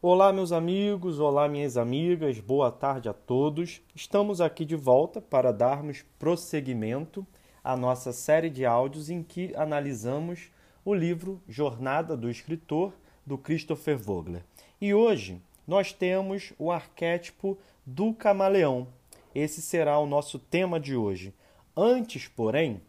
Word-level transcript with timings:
Olá, 0.00 0.32
meus 0.32 0.52
amigos, 0.52 1.18
olá, 1.18 1.48
minhas 1.48 1.76
amigas, 1.76 2.38
boa 2.38 2.70
tarde 2.70 3.08
a 3.08 3.12
todos. 3.12 3.82
Estamos 3.96 4.40
aqui 4.40 4.64
de 4.64 4.76
volta 4.76 5.20
para 5.20 5.52
darmos 5.52 6.04
prosseguimento 6.20 7.26
à 7.64 7.76
nossa 7.76 8.12
série 8.12 8.48
de 8.48 8.64
áudios 8.64 9.10
em 9.10 9.24
que 9.24 9.52
analisamos 9.56 10.52
o 10.84 10.94
livro 10.94 11.42
Jornada 11.48 12.16
do 12.16 12.30
Escritor, 12.30 12.92
do 13.26 13.36
Christopher 13.36 13.98
Vogler. 13.98 14.44
E 14.80 14.94
hoje 14.94 15.42
nós 15.66 15.92
temos 15.92 16.52
o 16.60 16.70
arquétipo 16.70 17.58
do 17.84 18.14
camaleão. 18.14 18.86
Esse 19.34 19.60
será 19.60 19.98
o 19.98 20.06
nosso 20.06 20.38
tema 20.38 20.78
de 20.78 20.94
hoje. 20.94 21.34
Antes, 21.76 22.28
porém, 22.28 22.80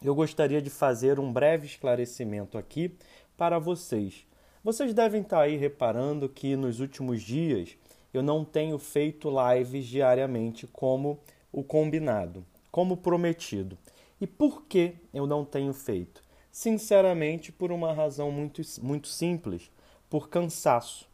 eu 0.00 0.14
gostaria 0.14 0.62
de 0.62 0.70
fazer 0.70 1.18
um 1.18 1.32
breve 1.32 1.66
esclarecimento 1.66 2.56
aqui 2.56 2.96
para 3.36 3.58
vocês 3.58 4.24
vocês 4.66 4.92
devem 4.92 5.20
estar 5.20 5.42
aí 5.42 5.56
reparando 5.56 6.28
que 6.28 6.56
nos 6.56 6.80
últimos 6.80 7.22
dias 7.22 7.76
eu 8.12 8.20
não 8.20 8.44
tenho 8.44 8.76
feito 8.80 9.30
lives 9.30 9.86
diariamente 9.86 10.66
como 10.66 11.20
o 11.52 11.62
combinado, 11.62 12.44
como 12.72 12.96
prometido. 12.96 13.78
E 14.20 14.26
por 14.26 14.64
que 14.64 14.94
eu 15.14 15.24
não 15.24 15.44
tenho 15.44 15.72
feito? 15.72 16.20
Sinceramente, 16.50 17.52
por 17.52 17.70
uma 17.70 17.92
razão 17.92 18.32
muito, 18.32 18.60
muito 18.82 19.06
simples: 19.06 19.70
por 20.10 20.28
cansaço, 20.28 21.08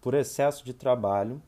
por 0.00 0.12
excesso 0.12 0.64
de 0.64 0.74
trabalho. 0.74 1.40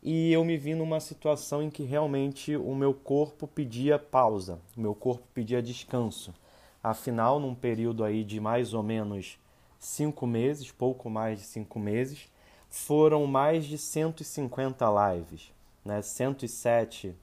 E 0.00 0.32
eu 0.32 0.44
me 0.44 0.56
vi 0.56 0.72
numa 0.72 1.00
situação 1.00 1.64
em 1.64 1.68
que 1.68 1.82
realmente 1.82 2.54
o 2.54 2.76
meu 2.76 2.94
corpo 2.94 3.48
pedia 3.48 3.98
pausa, 3.98 4.60
o 4.76 4.80
meu 4.80 4.94
corpo 4.94 5.24
pedia 5.34 5.60
descanso. 5.60 6.32
Afinal, 6.80 7.40
num 7.40 7.56
período 7.56 8.04
aí 8.04 8.22
de 8.22 8.38
mais 8.38 8.72
ou 8.72 8.84
menos 8.84 9.41
cinco 9.82 10.26
meses, 10.28 10.70
pouco 10.70 11.10
mais 11.10 11.40
de 11.40 11.44
cinco 11.44 11.78
meses, 11.78 12.30
foram 12.70 13.26
mais 13.26 13.66
de 13.66 13.76
150 13.76 14.86
lives, 15.10 15.52
né? 15.84 16.00
107 16.00 17.14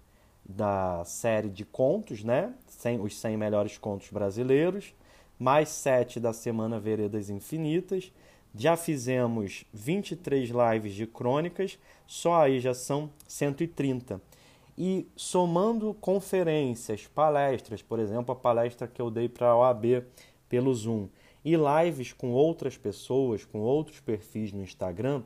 da 0.44 1.04
série 1.06 1.50
de 1.50 1.64
contos, 1.64 2.24
né? 2.24 2.54
100, 2.68 3.00
os 3.00 3.18
100 3.18 3.38
melhores 3.38 3.78
contos 3.78 4.10
brasileiros, 4.12 4.94
mais 5.40 5.70
7 5.70 6.20
da 6.20 6.34
semana 6.34 6.80
Veredas 6.80 7.30
Infinitas. 7.30 8.12
Já 8.54 8.76
fizemos 8.76 9.64
23 9.73 10.50
lives 10.50 10.94
de 10.94 11.08
crônicas, 11.08 11.80
só 12.06 12.42
aí 12.42 12.60
já 12.60 12.73
são 12.73 13.10
130. 13.28 14.22
E 14.78 15.08
somando 15.16 15.94
conferências, 15.94 17.08
palestras, 17.08 17.82
por 17.82 18.00
exemplo, 18.00 18.34
a 18.34 18.36
palestra 18.36 18.88
que 18.88 19.02
eu 19.02 19.10
dei 19.10 19.30
para 19.30 19.48
a 19.48 19.58
OAB 19.58 20.04
pelo 20.50 20.73
Zoom, 20.73 21.08
e 21.44 21.56
lives 21.56 22.14
com 22.14 22.32
outras 22.32 22.78
pessoas, 22.78 23.45
com 23.45 23.59
outros 23.59 24.00
perfis 24.00 24.52
no 24.52 24.62
Instagram, 24.62 25.23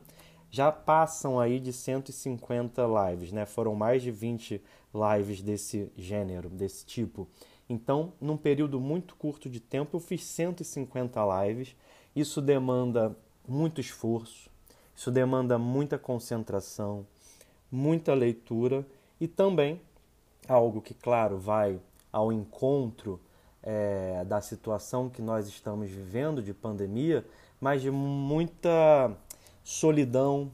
já 0.50 0.70
passam 0.70 1.40
aí 1.40 1.58
de 1.58 1.72
150 1.72 2.82
lives, 2.86 3.32
né? 3.32 3.44
Foram 3.44 3.74
mais 3.74 4.02
de 4.02 4.10
20 4.10 4.62
lives 4.94 5.42
desse 5.42 5.90
gênero, 5.96 6.48
desse 6.48 6.86
tipo. 6.86 7.26
Então, 7.68 8.12
num 8.20 8.36
período 8.36 8.80
muito 8.80 9.16
curto 9.16 9.50
de 9.50 9.58
tempo, 9.58 9.96
eu 9.96 10.00
fiz 10.00 10.22
150 10.24 11.20
lives. 11.42 11.74
Isso 12.14 12.40
demanda 12.40 13.16
muito 13.48 13.80
esforço, 13.80 14.48
isso 14.94 15.10
demanda 15.10 15.58
muita 15.58 15.98
concentração, 15.98 17.04
muita 17.70 18.14
leitura 18.14 18.86
e 19.20 19.26
também 19.26 19.80
algo 20.48 20.80
que, 20.80 20.94
claro, 20.94 21.38
vai 21.38 21.80
ao 22.12 22.32
encontro 22.32 23.20
é, 23.64 24.22
da 24.26 24.40
situação 24.42 25.08
que 25.08 25.22
nós 25.22 25.48
estamos 25.48 25.90
vivendo 25.90 26.42
de 26.42 26.52
pandemia, 26.52 27.24
mas 27.58 27.80
de 27.80 27.90
muita 27.90 29.10
solidão, 29.64 30.50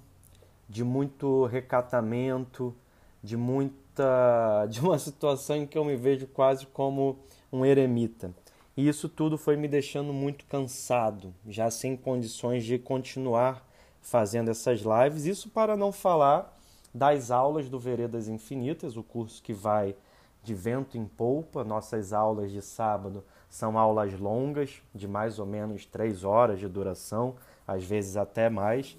de 0.69 0.85
muito 0.85 1.45
recatamento, 1.47 2.75
de 3.23 3.37
muita 3.37 3.81
de 4.71 4.81
uma 4.81 4.99
situação 4.99 5.57
em 5.57 5.67
que 5.67 5.77
eu 5.77 5.85
me 5.85 5.97
vejo 5.97 6.27
quase 6.29 6.65
como 6.67 7.19
um 7.53 7.67
eremita. 7.67 8.33
E 8.77 8.89
isso 8.89 9.09
tudo 9.09 9.37
foi 9.37 9.57
me 9.57 9.67
deixando 9.67 10.13
muito 10.13 10.45
cansado, 10.47 11.35
já 11.47 11.71
sem 11.71 11.97
condições 11.97 12.65
de 12.65 12.79
continuar 12.79 13.67
fazendo 14.01 14.51
essas 14.51 14.81
lives. 14.81 15.27
Isso 15.27 15.51
para 15.51 15.77
não 15.77 15.93
falar 15.93 16.57
das 16.95 17.31
aulas 17.31 17.69
do 17.69 17.79
Veredas 17.79 18.29
Infinitas, 18.29 18.97
o 18.97 19.03
curso 19.03 19.43
que 19.43 19.53
vai 19.53 19.95
de 20.43 20.55
vento 20.55 20.97
em 20.97 21.05
polpa. 21.05 21.65
Nossas 21.65 22.13
aulas 22.13 22.51
de 22.51 22.63
sábado 22.63 23.25
são 23.49 23.79
aulas 23.79 24.19
longas, 24.19 24.83
de 24.95 25.09
mais 25.09 25.39
ou 25.39 25.47
menos 25.47 25.85
três 25.85 26.25
horas 26.25 26.61
de 26.61 26.69
duração, 26.69 27.37
às 27.67 27.85
vezes 27.85 28.17
até 28.17 28.49
mais. 28.49 28.97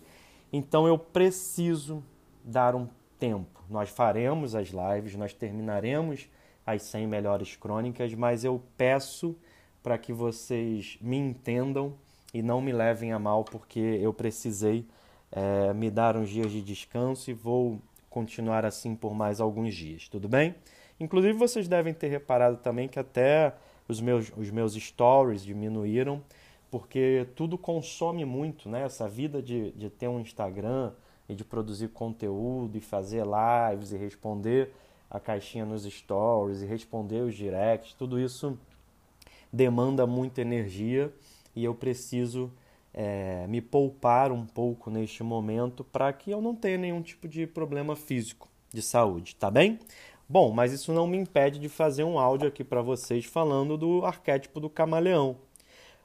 Então 0.52 0.88
eu 0.88 0.98
preciso 0.98 2.04
dar 2.44 2.76
um 2.76 2.88
tempo. 3.18 3.64
Nós 3.70 3.90
faremos 3.90 4.56
as 4.56 4.70
lives, 4.70 5.16
nós 5.16 5.34
terminaremos 5.34 6.28
as 6.66 6.84
100 6.84 7.08
melhores 7.08 7.56
crônicas, 7.56 8.14
mas 8.14 8.44
eu 8.44 8.62
peço 8.78 9.36
para 9.82 9.98
que 9.98 10.14
vocês 10.14 10.98
me 11.02 11.18
entendam 11.18 11.94
e 12.34 12.42
não 12.42 12.62
me 12.62 12.72
levem 12.72 13.14
a 13.14 13.20
mal, 13.20 13.44
porque 13.44 13.80
eu 13.80 14.14
precisei 14.14 14.86
é, 15.32 15.74
me 15.74 15.90
dar 15.90 16.16
uns 16.16 16.30
dias 16.30 16.52
de 16.52 16.62
descanso 16.62 17.30
e 17.30 17.34
vou 17.34 17.80
continuar 18.10 18.66
assim 18.66 18.96
por 18.96 19.14
mais 19.14 19.40
alguns 19.40 19.74
dias, 19.74 20.08
tudo 20.08 20.28
bem? 20.28 20.56
Inclusive, 21.02 21.34
vocês 21.34 21.68
devem 21.68 21.96
ter 21.96 22.10
reparado 22.10 22.58
também 22.58 22.88
que 22.88 23.00
até 23.00 23.56
os 23.88 24.00
meus, 24.00 24.32
os 24.38 24.52
meus 24.52 24.74
stories 24.74 25.44
diminuíram, 25.44 26.22
porque 26.70 27.28
tudo 27.36 27.58
consome 27.58 28.24
muito, 28.24 28.70
né? 28.70 28.84
Essa 28.84 29.10
vida 29.10 29.42
de, 29.42 29.72
de 29.72 29.90
ter 29.90 30.08
um 30.08 30.20
Instagram 30.20 30.92
e 31.28 31.34
de 31.34 31.44
produzir 31.44 31.88
conteúdo 31.88 32.78
e 32.78 32.82
fazer 32.82 33.24
lives 33.26 33.92
e 33.92 33.98
responder 33.98 34.72
a 35.10 35.20
caixinha 35.20 35.66
nos 35.66 35.84
stories 35.84 36.62
e 36.62 36.66
responder 36.68 37.22
os 37.22 37.34
directs, 37.34 37.94
tudo 37.94 38.20
isso 38.20 38.58
demanda 39.52 40.06
muita 40.06 40.40
energia 40.42 41.12
e 41.56 41.64
eu 41.64 41.74
preciso 41.74 42.52
é, 42.94 43.46
me 43.48 43.60
poupar 43.60 44.32
um 44.32 44.46
pouco 44.46 44.92
neste 44.92 45.24
momento 45.24 45.84
para 45.84 46.14
que 46.14 46.30
eu 46.30 46.42
não 46.42 46.56
tenha 46.56 46.78
nenhum 46.78 47.02
tipo 47.02 47.28
de 47.28 47.48
problema 47.48 47.96
físico 47.96 48.52
de 48.74 48.82
saúde, 48.82 49.36
tá 49.36 49.52
bem? 49.52 49.80
Bom, 50.32 50.50
mas 50.50 50.72
isso 50.72 50.94
não 50.94 51.08
me 51.08 51.18
impede 51.18 51.60
de 51.60 51.68
fazer 51.68 52.06
um 52.06 52.18
áudio 52.18 52.48
aqui 52.48 52.64
para 52.64 52.82
vocês 52.82 53.26
falando 53.26 53.78
do 53.78 54.06
arquétipo 54.06 54.62
do 54.62 54.70
camaleão. 54.70 55.36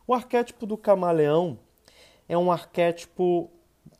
O 0.05 0.13
arquétipo 0.13 0.67
do 0.67 0.77
camaleão 0.77 1.57
é 2.29 2.37
um 2.37 2.51
arquétipo 2.51 3.49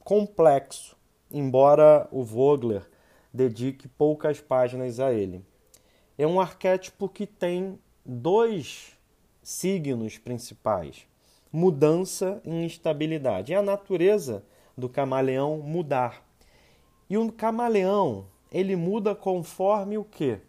complexo, 0.01 0.97
embora 1.31 2.09
o 2.11 2.25
Vogler 2.25 2.91
dedique 3.33 3.87
poucas 3.87 4.41
páginas 4.41 4.99
a 4.99 5.13
ele. 5.13 5.45
É 6.19 6.27
um 6.27 6.41
arquétipo 6.41 7.09
que 7.09 7.25
tem 7.25 7.79
dois 8.05 8.99
signos 9.41 10.19
principais: 10.19 11.07
mudança 11.53 12.43
e 12.45 12.51
instabilidade. 12.51 13.53
É 13.53 13.57
a 13.57 13.63
natureza 13.63 14.45
do 14.77 14.89
camaleão 14.89 15.59
mudar. 15.59 16.21
E 17.09 17.17
o 17.17 17.31
camaleão 17.31 18.27
ele 18.51 18.77
muda 18.77 19.15
conforme 19.15 19.99
o 19.99 20.05
quê? 20.05 20.41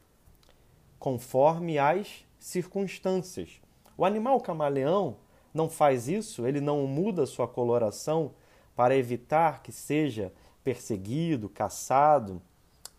Conforme 0.99 1.77
as 1.77 2.25
circunstâncias. 2.39 3.61
O 3.97 4.05
animal 4.05 4.39
camaleão 4.39 5.17
não 5.53 5.69
faz 5.69 6.07
isso, 6.07 6.45
ele 6.45 6.61
não 6.61 6.85
muda 6.85 7.25
sua 7.25 7.47
coloração 7.47 8.31
para 8.75 8.95
evitar 8.95 9.63
que 9.63 9.71
seja 9.71 10.31
perseguido, 10.63 11.49
caçado 11.49 12.41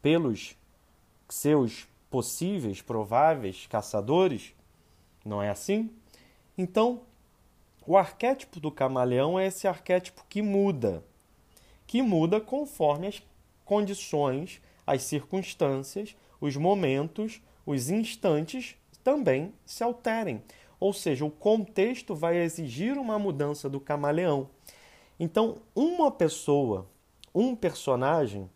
pelos 0.03 0.57
seus 1.29 1.87
possíveis, 2.11 2.83
prováveis 2.83 3.67
caçadores. 3.69 4.55
Não 5.25 5.43
é 5.43 5.51
assim? 5.51 5.91
Então, 6.57 7.03
o 7.87 7.97
arquétipo 7.97 8.59
do 8.59 8.73
camaleão 8.73 9.39
é 9.39 9.47
esse 9.47 9.69
arquétipo 9.69 10.25
que 10.29 10.43
muda, 10.43 11.05
que 11.87 12.03
muda 12.03 12.41
conforme 12.41 13.07
as 13.07 13.23
condições 13.65 14.61
as 14.89 15.03
circunstâncias, 15.03 16.17
os 16.41 16.57
momentos, 16.57 17.43
os 17.67 17.91
instantes 17.91 18.75
também 19.05 19.53
se 19.67 19.85
alterem. 19.85 20.43
Ou 20.81 20.95
seja, 20.95 21.27
o 21.27 21.31
contexto 21.31 22.15
vai 22.15 22.39
exigir 22.39 22.97
uma 22.97 23.19
mudança 23.19 23.69
do 23.69 23.79
camaleão. 23.79 24.49
Então, 25.21 25.59
uma 25.75 26.11
pessoa, 26.11 26.87
um 27.35 27.55
personagem, 27.55 28.49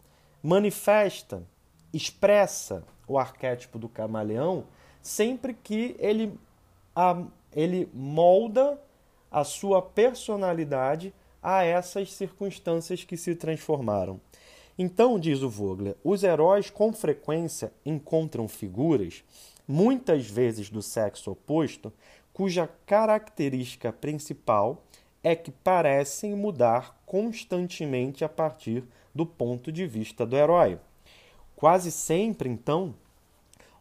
manifesta, 0.42 1.46
expressa 1.92 2.82
o 3.06 3.18
arquétipo 3.18 3.78
do 3.78 3.88
camaleão 3.88 4.64
sempre 5.02 5.52
que 5.52 5.94
ele, 5.98 6.32
a, 6.96 7.22
ele 7.54 7.90
molda 7.92 8.80
a 9.30 9.44
sua 9.44 9.82
personalidade 9.82 11.12
a 11.42 11.62
essas 11.62 12.10
circunstâncias 12.14 13.04
que 13.04 13.18
se 13.18 13.34
transformaram. 13.34 14.18
Então, 14.84 15.16
diz 15.16 15.42
o 15.42 15.48
Vogler, 15.48 15.94
os 16.02 16.24
heróis 16.24 16.68
com 16.68 16.92
frequência 16.92 17.72
encontram 17.86 18.48
figuras, 18.48 19.22
muitas 19.66 20.28
vezes 20.28 20.68
do 20.68 20.82
sexo 20.82 21.30
oposto, 21.30 21.92
cuja 22.32 22.68
característica 22.84 23.92
principal 23.92 24.82
é 25.22 25.36
que 25.36 25.52
parecem 25.52 26.34
mudar 26.34 27.00
constantemente 27.06 28.24
a 28.24 28.28
partir 28.28 28.82
do 29.14 29.24
ponto 29.24 29.70
de 29.70 29.86
vista 29.86 30.26
do 30.26 30.36
herói. 30.36 30.80
Quase 31.54 31.92
sempre, 31.92 32.48
então, 32.48 32.92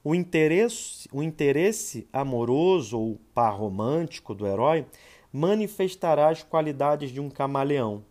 o 0.04 0.13
interesse, 0.13 1.09
o 1.12 1.24
interesse 1.24 2.07
amoroso 2.13 3.00
ou 3.00 3.19
par 3.33 3.57
romântico 3.57 4.36
do 4.36 4.45
herói 4.45 4.86
manifestará 5.33 6.30
as 6.30 6.44
qualidades 6.44 7.09
de 7.09 7.19
um 7.19 7.27
camaleão. 7.27 8.04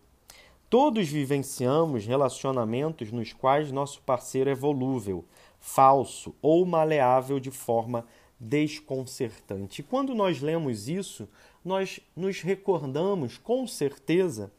Todos 0.71 1.09
vivenciamos 1.09 2.05
relacionamentos 2.05 3.11
nos 3.11 3.33
quais 3.33 3.73
nosso 3.73 4.01
parceiro 4.03 4.49
é 4.49 4.55
volúvel, 4.55 5.25
falso 5.59 6.33
ou 6.41 6.65
maleável 6.65 7.41
de 7.41 7.51
forma 7.51 8.05
desconcertante. 8.39 9.81
E 9.81 9.83
quando 9.83 10.15
nós 10.15 10.39
lemos 10.39 10.87
isso, 10.87 11.27
nós 11.63 11.99
nos 12.15 12.39
recordamos 12.39 13.37
com 13.37 13.67
certeza 13.67 14.49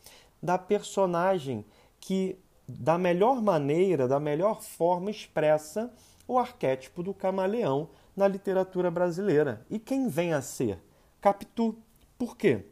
da 0.43 0.59
personagem 0.59 1.65
que, 1.99 2.37
da 2.69 2.99
melhor 2.99 3.41
maneira, 3.41 4.07
da 4.07 4.21
melhor 4.21 4.61
forma, 4.61 5.11
expressa 5.11 5.91
o 6.29 6.39
arquétipo 6.39 7.03
do 7.03 7.15
camaleão 7.15 7.89
na 8.15 8.29
literatura 8.29 8.91
brasileira. 8.91 9.65
E 9.71 9.79
quem 9.79 10.09
vem 10.09 10.35
a 10.35 10.43
ser? 10.43 10.79
Capitu. 11.23 11.75
Por 12.19 12.37
quê? 12.37 12.67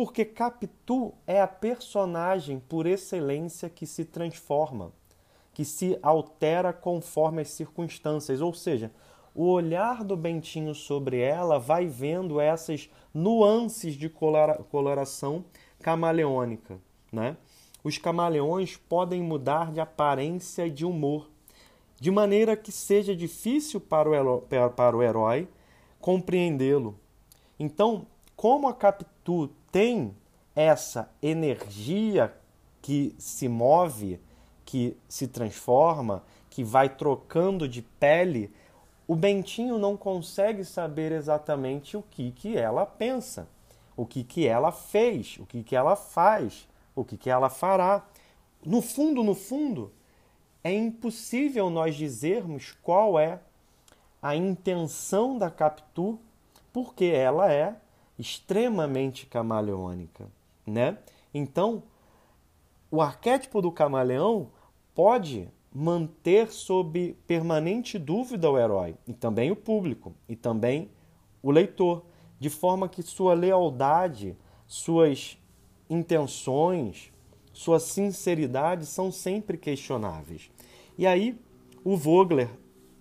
Porque 0.00 0.24
Capitu 0.24 1.12
é 1.26 1.42
a 1.42 1.46
personagem 1.46 2.58
por 2.58 2.86
excelência 2.86 3.68
que 3.68 3.84
se 3.84 4.02
transforma, 4.02 4.94
que 5.52 5.62
se 5.62 5.98
altera 6.02 6.72
conforme 6.72 7.42
as 7.42 7.50
circunstâncias, 7.50 8.40
ou 8.40 8.54
seja, 8.54 8.90
o 9.34 9.44
olhar 9.44 10.02
do 10.02 10.16
Bentinho 10.16 10.74
sobre 10.74 11.18
ela 11.20 11.58
vai 11.58 11.86
vendo 11.86 12.40
essas 12.40 12.88
nuances 13.12 13.92
de 13.92 14.08
coloração 14.08 15.44
camaleônica. 15.82 16.78
Né? 17.12 17.36
Os 17.84 17.98
camaleões 17.98 18.78
podem 18.78 19.22
mudar 19.22 19.70
de 19.70 19.80
aparência 19.80 20.66
e 20.66 20.70
de 20.70 20.86
humor, 20.86 21.28
de 22.00 22.10
maneira 22.10 22.56
que 22.56 22.72
seja 22.72 23.14
difícil 23.14 23.78
para 23.78 24.08
o, 24.08 24.40
para 24.74 24.96
o 24.96 25.02
herói 25.02 25.46
compreendê-lo. 26.00 26.98
Então, 27.58 28.06
como 28.34 28.66
a 28.66 28.72
Capitu 28.72 29.50
tem 29.70 30.14
essa 30.54 31.10
energia 31.22 32.34
que 32.82 33.14
se 33.18 33.48
move, 33.48 34.20
que 34.64 34.96
se 35.08 35.26
transforma, 35.26 36.22
que 36.48 36.64
vai 36.64 36.88
trocando 36.88 37.68
de 37.68 37.82
pele, 37.82 38.52
o 39.06 39.16
Bentinho 39.16 39.78
não 39.78 39.96
consegue 39.96 40.64
saber 40.64 41.12
exatamente 41.12 41.96
o 41.96 42.02
que, 42.02 42.30
que 42.30 42.56
ela 42.56 42.86
pensa, 42.86 43.48
o 43.96 44.06
que, 44.06 44.22
que 44.22 44.46
ela 44.46 44.70
fez, 44.70 45.36
o 45.40 45.46
que, 45.46 45.62
que 45.62 45.74
ela 45.74 45.96
faz, 45.96 46.68
o 46.94 47.04
que, 47.04 47.16
que 47.16 47.28
ela 47.28 47.50
fará. 47.50 48.06
No 48.64 48.80
fundo, 48.80 49.24
no 49.24 49.34
fundo, 49.34 49.92
é 50.62 50.72
impossível 50.72 51.70
nós 51.70 51.96
dizermos 51.96 52.72
qual 52.82 53.18
é 53.18 53.40
a 54.22 54.36
intenção 54.36 55.38
da 55.38 55.50
Capitu, 55.50 56.18
porque 56.72 57.06
ela 57.06 57.52
é 57.52 57.74
extremamente 58.20 59.26
camaleônica, 59.26 60.28
né? 60.66 60.98
Então, 61.32 61.82
o 62.90 63.00
arquétipo 63.00 63.62
do 63.62 63.72
camaleão 63.72 64.50
pode 64.94 65.48
manter 65.72 66.52
sob 66.52 67.16
permanente 67.26 67.98
dúvida 67.98 68.50
o 68.50 68.58
herói, 68.58 68.96
e 69.06 69.12
também 69.12 69.50
o 69.50 69.56
público, 69.56 70.12
e 70.28 70.36
também 70.36 70.90
o 71.42 71.50
leitor, 71.50 72.04
de 72.38 72.50
forma 72.50 72.88
que 72.88 73.02
sua 73.02 73.34
lealdade, 73.34 74.36
suas 74.66 75.38
intenções, 75.88 77.12
sua 77.52 77.78
sinceridade 77.78 78.86
são 78.86 79.10
sempre 79.10 79.56
questionáveis. 79.56 80.50
E 80.98 81.06
aí, 81.06 81.38
o 81.84 81.96
Vogler 81.96 82.50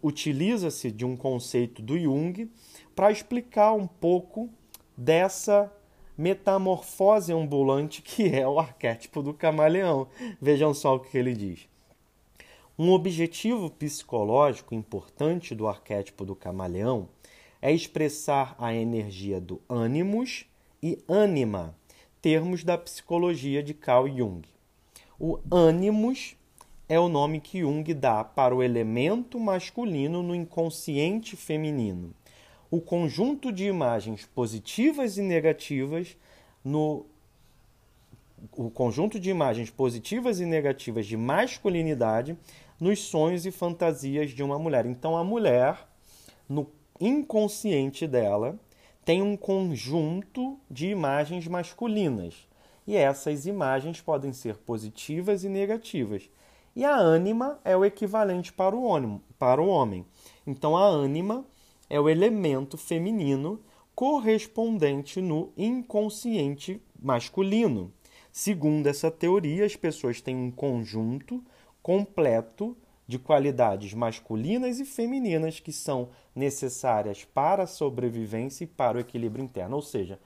utiliza-se 0.02 0.92
de 0.92 1.06
um 1.06 1.18
conceito 1.18 1.82
do 1.82 1.98
Jung 1.98 2.50
para 2.96 3.12
explicar 3.12 3.74
um 3.74 3.88
pouco 3.88 4.50
dessa 5.00 5.72
metamorfose 6.18 7.32
ambulante 7.32 8.02
que 8.02 8.28
é 8.28 8.46
o 8.46 8.60
arquétipo 8.60 9.24
do 9.24 9.34
camaleão. 9.34 10.08
Vejam 10.42 10.74
só 10.74 10.96
o 10.96 11.00
que 11.00 11.18
ele 11.18 11.34
diz. 11.34 11.70
Um 12.78 12.92
objetivo 12.92 13.70
psicológico 13.70 14.76
importante 14.76 15.56
do 15.56 15.68
arquétipo 15.68 16.26
do 16.26 16.36
camaleão 16.36 17.08
é 17.62 17.72
expressar 17.72 18.56
a 18.60 18.74
energia 18.74 19.40
do 19.40 19.62
ânimos 19.70 20.46
e 20.84 20.98
ânima, 21.08 21.76
termos 22.22 22.66
da 22.66 22.78
psicologia 22.78 23.64
de 23.64 23.74
Carl 23.74 24.08
Jung. 24.08 24.42
O 25.18 25.40
ânimos 25.50 26.36
é 26.90 27.00
o 27.00 27.08
nome 27.08 27.40
que 27.40 27.60
Jung 27.60 27.94
dá 27.94 28.24
para 28.24 28.56
o 28.56 28.64
elemento 28.64 29.40
masculino 29.40 30.22
no 30.22 30.36
inconsciente 30.36 31.38
feminino. 31.38 32.14
O 32.70 32.80
conjunto 32.80 33.52
de 33.52 33.66
imagens 33.66 34.26
positivas 34.26 35.18
e 35.18 35.22
negativas 35.22 36.16
no 36.64 37.06
o 38.56 38.70
conjunto 38.70 39.20
de 39.20 39.30
imagens 39.30 39.70
positivas 39.70 40.40
e 40.40 40.46
negativas 40.46 41.06
de 41.06 41.18
masculinidade 41.18 42.38
nos 42.80 43.00
sonhos 43.00 43.46
e 43.46 43.52
fantasias 43.52 44.32
de 44.32 44.42
uma 44.42 44.58
mulher. 44.58 44.86
Então 44.86 45.18
a 45.18 45.24
mulher, 45.24 45.78
no 46.48 46.68
inconsciente 47.00 48.08
dela, 48.08 48.58
tem 49.04 49.22
um 49.22 49.36
conjunto 49.36 50.58
de 50.70 50.88
imagens 50.88 51.48
masculinas. 51.48 52.48
E 52.88 52.96
essas 52.96 53.46
imagens 53.46 54.02
podem 54.02 54.34
ser 54.34 54.56
positivas 54.58 55.44
e 55.44 55.50
negativas. 55.50 56.30
E 56.76 56.86
a 56.86 56.96
ânima 56.96 57.60
é 57.64 57.76
o 57.76 57.84
equivalente 57.84 58.54
para 58.54 58.76
o. 58.76 59.22
Para 59.38 59.62
o 59.62 59.68
homem. 59.68 60.06
Então 60.46 60.78
a 60.78 60.84
ânima 60.84 61.46
é 61.90 62.00
o 62.00 62.10
elemento 62.10 62.78
feminino 62.78 63.60
correspondente 63.96 65.22
no 65.22 65.52
inconsciente 65.58 66.82
masculino. 67.02 67.92
Segundo 68.32 68.88
essa 68.88 69.10
teoria, 69.10 69.66
as 69.66 69.76
pessoas 69.76 70.22
têm 70.22 70.36
um 70.36 70.52
conjunto 70.52 71.44
completo 71.82 72.78
de 73.08 73.18
qualidades 73.18 73.94
masculinas 73.94 74.80
e 74.80 74.86
femininas 74.86 75.60
que 75.60 75.74
são 75.74 76.10
necessárias 76.36 77.26
para 77.26 77.64
a 77.64 77.68
sobrevivência 77.68 78.64
e 78.64 78.68
para 78.68 78.98
o 78.98 79.02
equilíbrio 79.02 79.44
interno. 79.44 79.76
Ou 79.76 79.82
seja, 79.82 80.20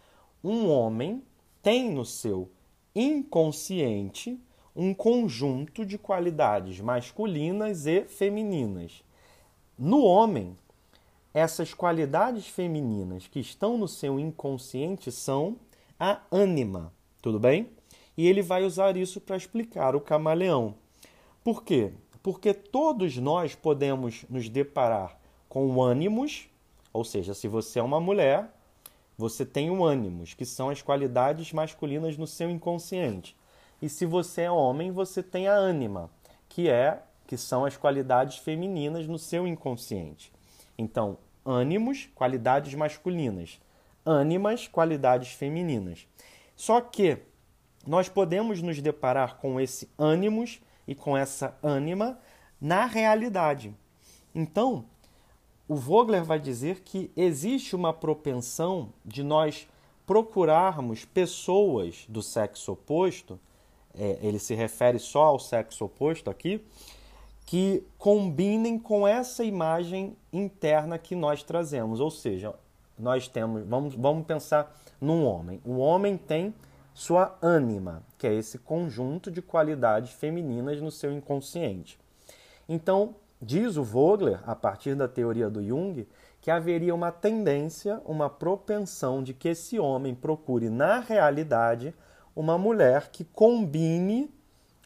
um 0.43 0.69
homem 0.69 1.23
tem 1.61 1.89
no 1.89 2.03
seu 2.03 2.51
inconsciente 2.93 4.37
um 4.75 4.93
conjunto 4.93 5.85
de 5.85 5.97
qualidades 5.97 6.79
masculinas 6.81 7.85
e 7.85 8.03
femininas. 8.03 9.03
No 9.77 10.03
homem, 10.03 10.57
essas 11.33 11.73
qualidades 11.73 12.47
femininas 12.47 13.27
que 13.27 13.39
estão 13.39 13.77
no 13.77 13.87
seu 13.87 14.19
inconsciente 14.19 15.11
são 15.11 15.57
a 15.99 16.21
ânima, 16.31 16.93
tudo 17.21 17.39
bem? 17.39 17.69
E 18.15 18.27
ele 18.27 18.41
vai 18.41 18.63
usar 18.63 18.95
isso 18.95 19.19
para 19.19 19.35
explicar 19.35 19.95
o 19.95 20.01
camaleão. 20.01 20.75
Por 21.43 21.63
quê? 21.63 21.91
Porque 22.21 22.53
todos 22.53 23.17
nós 23.17 23.55
podemos 23.55 24.25
nos 24.29 24.47
deparar 24.47 25.19
com 25.49 25.81
ânimos, 25.81 26.47
ou 26.93 27.03
seja, 27.03 27.33
se 27.33 27.47
você 27.47 27.79
é 27.79 27.83
uma 27.83 27.99
mulher, 27.99 28.49
você 29.17 29.45
tem 29.45 29.69
o 29.69 29.83
ânimos, 29.83 30.33
que 30.33 30.45
são 30.45 30.69
as 30.69 30.81
qualidades 30.81 31.51
masculinas 31.51 32.17
no 32.17 32.27
seu 32.27 32.49
inconsciente. 32.49 33.35
E 33.81 33.89
se 33.89 34.05
você 34.05 34.43
é 34.43 34.51
homem, 34.51 34.91
você 34.91 35.21
tem 35.21 35.47
a 35.47 35.55
ânima, 35.55 36.09
que 36.47 36.69
é 36.69 37.01
que 37.25 37.37
são 37.37 37.65
as 37.65 37.75
qualidades 37.75 38.37
femininas 38.37 39.07
no 39.07 39.17
seu 39.17 39.47
inconsciente. 39.47 40.31
Então, 40.77 41.17
ânimos, 41.45 42.09
qualidades 42.15 42.73
masculinas, 42.73 43.59
ânimas, 44.05 44.67
qualidades 44.67 45.31
femininas. 45.31 46.07
Só 46.55 46.81
que 46.81 47.17
nós 47.85 48.07
podemos 48.07 48.61
nos 48.61 48.81
deparar 48.81 49.37
com 49.37 49.59
esse 49.59 49.89
ânimos 49.97 50.61
e 50.87 50.95
com 50.95 51.17
essa 51.17 51.57
ânima 51.61 52.19
na 52.59 52.85
realidade. 52.85 53.75
Então, 54.33 54.85
o 55.67 55.75
Vogler 55.75 56.23
vai 56.23 56.39
dizer 56.39 56.81
que 56.81 57.11
existe 57.15 57.75
uma 57.75 57.93
propensão 57.93 58.93
de 59.05 59.23
nós 59.23 59.67
procurarmos 60.05 61.05
pessoas 61.05 62.05
do 62.09 62.21
sexo 62.21 62.73
oposto, 62.73 63.39
é, 63.95 64.19
ele 64.21 64.39
se 64.39 64.53
refere 64.53 64.99
só 64.99 65.23
ao 65.25 65.39
sexo 65.39 65.85
oposto 65.85 66.29
aqui, 66.29 66.65
que 67.45 67.85
combinem 67.97 68.79
com 68.79 69.07
essa 69.07 69.43
imagem 69.43 70.15
interna 70.31 70.97
que 70.97 71.15
nós 71.15 71.43
trazemos. 71.43 71.99
Ou 71.99 72.09
seja, 72.09 72.53
nós 72.97 73.27
temos, 73.27 73.65
vamos, 73.65 73.95
vamos 73.95 74.25
pensar 74.25 74.75
num 74.99 75.25
homem. 75.25 75.61
O 75.65 75.77
homem 75.77 76.17
tem 76.17 76.53
sua 76.93 77.37
ânima, 77.41 78.03
que 78.17 78.27
é 78.27 78.33
esse 78.33 78.57
conjunto 78.59 79.31
de 79.31 79.41
qualidades 79.41 80.11
femininas 80.11 80.81
no 80.81 80.91
seu 80.91 81.11
inconsciente. 81.11 81.99
Então, 82.69 83.15
diz 83.41 83.77
o 83.77 83.83
Vogler, 83.83 84.39
a 84.47 84.55
partir 84.55 84.95
da 84.95 85.07
teoria 85.07 85.49
do 85.49 85.63
Jung, 85.63 86.07
que 86.39 86.51
haveria 86.51 86.93
uma 86.93 87.11
tendência, 87.11 88.01
uma 88.05 88.29
propensão 88.29 89.23
de 89.23 89.33
que 89.33 89.49
esse 89.49 89.79
homem 89.79 90.13
procure 90.13 90.69
na 90.69 90.99
realidade 90.99 91.93
uma 92.35 92.57
mulher 92.57 93.09
que 93.11 93.23
combine 93.23 94.29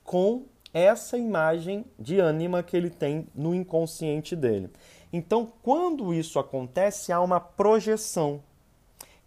com 0.04 0.46
essa 0.74 1.18
imagem 1.18 1.86
de 1.98 2.20
ânima 2.20 2.62
que 2.62 2.76
ele 2.76 2.90
tem 2.90 3.28
no 3.34 3.54
inconsciente 3.54 4.36
dele. 4.36 4.70
Então, 5.12 5.52
quando 5.64 6.14
isso 6.14 6.38
acontece, 6.38 7.12
há 7.12 7.22
uma 7.22 7.40
projeção, 7.40 8.44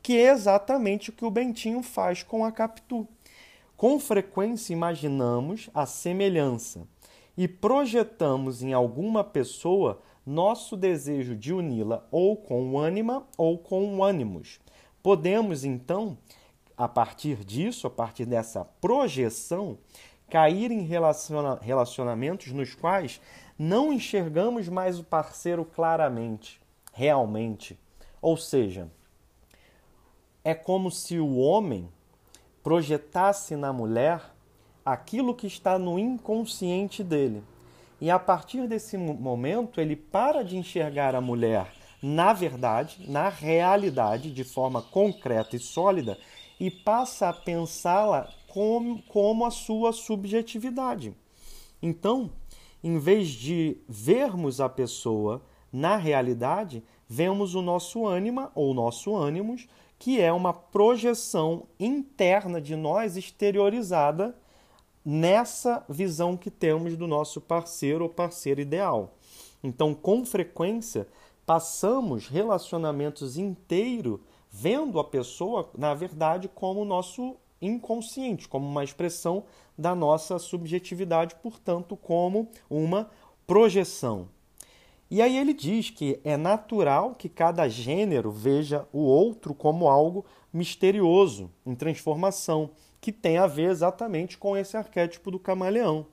que 0.03 0.17
é 0.17 0.31
exatamente 0.31 1.11
o 1.11 1.13
que 1.13 1.25
o 1.25 1.31
Bentinho 1.31 1.83
faz 1.83 2.23
com 2.23 2.45
a 2.45 2.53
Capitu. 2.53 3.07
Com 3.77 3.99
frequência 3.99 4.73
imaginamos 4.73 5.71
a 5.73 5.87
semelhança 5.87 6.87
e 7.37 7.49
projetamos 7.49 8.63
em 8.63 8.75
alguma 8.75 9.25
pessoa 9.25 10.03
nosso 10.27 10.77
desejo 10.77 11.35
de 11.35 11.53
uni-la 11.53 12.07
ou 12.11 12.37
com 12.37 12.73
o 12.73 12.79
ânima 12.79 13.27
ou 13.39 13.57
com 13.57 13.97
o 13.97 14.05
ânimos. 14.05 14.61
Podemos 15.03 15.65
então, 15.65 16.19
a 16.77 16.87
partir 16.87 17.45
disso, 17.45 17.87
a 17.87 17.91
partir 17.91 18.27
dessa 18.27 18.65
projeção, 18.65 19.79
cair 20.31 20.71
em 20.71 20.83
relaciona 20.83 21.59
relacionamentos 21.61 22.53
nos 22.53 22.75
quais 22.75 23.21
não 23.59 23.93
enxergamos 23.93 24.69
mais 24.69 24.99
o 24.99 25.05
parceiro 25.05 25.65
claramente, 25.65 26.61
realmente. 26.93 27.79
Ou 28.23 28.37
seja, 28.37 28.89
é 30.45 30.55
como 30.55 30.91
se 30.91 31.19
o 31.19 31.37
homem 31.37 31.89
projetasse 32.63 33.57
na 33.57 33.73
mulher 33.73 34.23
aquilo 34.85 35.35
que 35.35 35.47
está 35.47 35.79
no 35.79 35.99
inconsciente 35.99 37.03
dele. 37.05 37.43
E 38.01 38.11
a 38.11 38.19
partir 38.19 38.67
desse 38.67 38.97
momento, 38.97 39.81
ele 39.81 39.95
para 39.95 40.43
de 40.43 40.57
enxergar 40.57 41.15
a 41.15 41.21
mulher 41.21 41.71
na 42.03 42.33
verdade, 42.33 42.97
na 43.09 43.29
realidade, 43.29 44.31
de 44.31 44.43
forma 44.43 44.81
concreta 44.81 45.55
e 45.55 45.59
sólida, 45.59 46.19
e 46.59 46.71
passa 46.71 47.29
a 47.29 47.33
pensá-la 47.33 48.29
como, 48.51 49.03
como 49.05 49.47
a 49.47 49.51
sua 49.51 49.93
subjetividade. 49.93 51.15
Então, 51.81 52.31
em 52.83 52.99
vez 52.99 53.29
de 53.29 53.79
vermos 53.89 54.61
a 54.61 54.69
pessoa 54.69 55.43
na 55.73 55.97
realidade, 55.97 56.83
vemos 57.09 57.55
o 57.55 57.63
nosso 57.63 58.07
ânima 58.07 58.51
ou 58.55 58.75
nosso 58.75 59.15
ânimos, 59.17 59.69
que 59.99 60.21
é 60.21 60.33
uma 60.33 60.53
projeção 60.53 61.67
interna 61.79 62.61
de 62.61 62.75
nós 62.75 63.17
exteriorizada 63.17 64.37
nessa 65.05 65.85
visão 65.89 66.37
que 66.37 66.51
temos 66.51 66.97
do 66.97 67.07
nosso 67.07 67.41
parceiro 67.41 68.05
ou 68.05 68.11
parceiro 68.11 68.61
ideal. 68.61 69.15
Então, 69.63 69.95
com 69.95 70.25
frequência, 70.25 71.07
passamos 71.47 72.29
relacionamentos 72.29 73.37
inteiros 73.37 74.21
vendo 74.51 74.99
a 74.99 75.05
pessoa, 75.05 75.71
na 75.77 75.95
verdade, 75.95 76.49
como 76.49 76.85
nosso 76.85 77.37
inconsciente, 77.61 78.49
como 78.49 78.67
uma 78.67 78.85
expressão 78.85 79.45
da 79.77 79.95
nossa 79.95 80.39
subjetividade, 80.39 81.35
portanto, 81.43 81.97
como 81.97 82.49
uma 82.69 83.11
projeção. 83.47 84.29
E 85.11 85.21
aí 85.21 85.37
ele 85.37 85.53
diz 85.53 85.91
que 85.91 86.21
é 86.23 86.37
natural 86.37 87.17
que 87.17 87.29
cada 87.29 87.69
gênero 87.69 88.31
veja 88.31 88.87
o 88.93 89.01
outro 89.01 89.53
como 89.53 89.89
algo 89.89 90.25
misterioso, 90.53 91.51
em 91.67 91.75
transformação, 91.75 92.71
que 93.01 93.11
tem 93.11 93.39
a 93.39 93.47
ver 93.47 93.71
exatamente 93.71 94.39
com 94.39 94.57
esse 94.57 94.77
arquétipo 94.77 95.31
do 95.31 95.39
camaleão. 95.39 96.07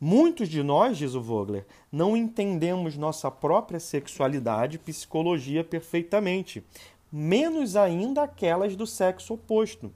Muitos 0.00 0.48
de 0.48 0.62
nós, 0.62 0.98
diz 0.98 1.14
o 1.14 1.20
Vogler, 1.20 1.66
não 1.90 2.16
entendemos 2.16 2.96
nossa 2.96 3.30
própria 3.30 3.80
sexualidade 3.80 4.76
e 4.76 4.78
psicologia 4.78 5.64
perfeitamente, 5.64 6.64
menos 7.10 7.76
ainda 7.76 8.22
aquelas 8.22 8.74
do 8.76 8.86
sexo 8.86 9.34
oposto. 9.34 9.92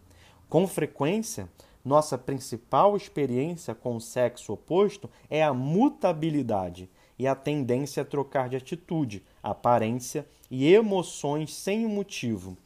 Com 0.49 0.67
frequência, 0.69 1.49
nossa 1.85 2.17
principal 2.17 2.97
experiência 2.97 3.75
com 3.75 3.97
o 3.97 4.01
sexo 4.01 4.53
oposto 4.53 5.11
é 5.29 5.43
a 5.43 5.53
mutabilidade 5.53 6.89
e 7.19 7.27
a 7.27 7.35
tendência 7.35 8.03
a 8.03 8.07
trocar 8.07 8.49
de 8.49 8.57
atitude, 8.57 9.25
aparência 9.43 10.25
e 10.49 10.73
emoções 10.73 11.53
sem 11.53 11.85
motivo. 11.87 12.57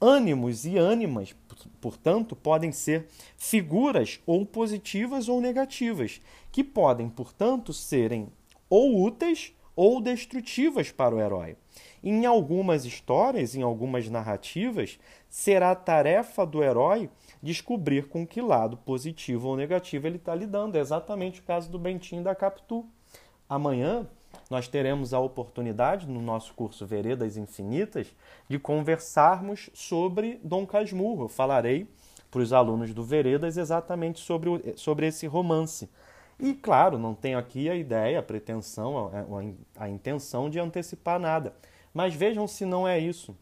Ânimos 0.00 0.64
e 0.64 0.78
ânimas, 0.78 1.34
portanto, 1.80 2.36
podem 2.36 2.70
ser 2.70 3.08
figuras 3.36 4.20
ou 4.24 4.46
positivas 4.46 5.28
ou 5.28 5.40
negativas, 5.40 6.20
que 6.52 6.62
podem, 6.62 7.08
portanto, 7.08 7.72
serem 7.72 8.28
ou 8.70 9.02
úteis 9.02 9.52
ou 9.74 10.00
destrutivas 10.00 10.92
para 10.92 11.16
o 11.16 11.20
herói. 11.20 11.56
Em 12.02 12.26
algumas 12.26 12.84
histórias, 12.84 13.54
em 13.54 13.62
algumas 13.62 14.08
narrativas, 14.08 14.98
será 15.28 15.74
tarefa 15.74 16.46
do 16.46 16.62
herói 16.62 17.10
descobrir 17.42 18.08
com 18.08 18.26
que 18.26 18.40
lado 18.40 18.76
positivo 18.76 19.48
ou 19.48 19.56
negativo 19.56 20.06
ele 20.06 20.16
está 20.16 20.34
lidando. 20.34 20.76
É 20.76 20.80
exatamente 20.80 21.40
o 21.40 21.44
caso 21.44 21.70
do 21.70 21.78
Bentinho 21.78 22.22
da 22.22 22.34
Capitu. 22.34 22.86
Amanhã 23.48 24.06
nós 24.50 24.68
teremos 24.68 25.12
a 25.12 25.20
oportunidade, 25.20 26.06
no 26.06 26.20
nosso 26.20 26.54
curso 26.54 26.86
Veredas 26.86 27.36
Infinitas, 27.36 28.14
de 28.48 28.58
conversarmos 28.58 29.70
sobre 29.74 30.40
Dom 30.42 30.66
Casmurro. 30.66 31.24
Eu 31.24 31.28
falarei 31.28 31.86
para 32.30 32.40
os 32.40 32.52
alunos 32.52 32.92
do 32.94 33.02
Veredas 33.02 33.56
exatamente 33.56 34.20
sobre, 34.20 34.48
o, 34.48 34.60
sobre 34.76 35.06
esse 35.06 35.26
romance. 35.26 35.88
E, 36.38 36.54
claro, 36.54 36.98
não 36.98 37.14
tenho 37.14 37.38
aqui 37.38 37.68
a 37.68 37.74
ideia, 37.74 38.20
a 38.20 38.22
pretensão, 38.22 39.08
a, 39.08 39.80
a, 39.80 39.84
a 39.84 39.88
intenção 39.88 40.48
de 40.48 40.60
antecipar 40.60 41.18
nada. 41.18 41.52
Mas 41.92 42.14
vejam 42.14 42.46
se 42.46 42.64
não 42.64 42.86
é 42.86 42.98
isso. 42.98 43.36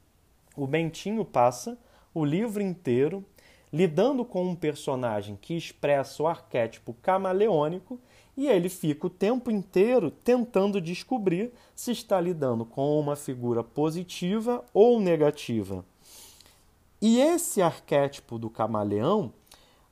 O 0.56 0.66
Bentinho 0.66 1.24
passa 1.24 1.78
o 2.14 2.24
livro 2.24 2.62
inteiro 2.62 3.24
lidando 3.72 4.24
com 4.24 4.44
um 4.44 4.54
personagem 4.54 5.36
que 5.36 5.54
expressa 5.54 6.22
o 6.22 6.26
arquétipo 6.26 6.94
camaleônico 7.02 8.00
e 8.36 8.46
ele 8.46 8.68
fica 8.68 9.06
o 9.06 9.10
tempo 9.10 9.50
inteiro 9.50 10.10
tentando 10.10 10.80
descobrir 10.80 11.52
se 11.74 11.90
está 11.90 12.20
lidando 12.20 12.64
com 12.64 12.98
uma 12.98 13.16
figura 13.16 13.64
positiva 13.64 14.64
ou 14.72 15.00
negativa. 15.00 15.84
E 17.00 17.20
esse 17.20 17.60
arquétipo 17.60 18.38
do 18.38 18.48
camaleão, 18.48 19.32